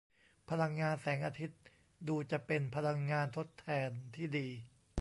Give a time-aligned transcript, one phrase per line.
[0.49, 1.61] พลังงานแสงอาทิตย์
[2.07, 4.47] ดูจะเป็นพลังงานทดแทนที่ดี